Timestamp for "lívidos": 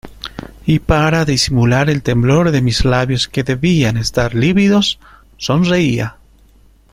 4.33-4.97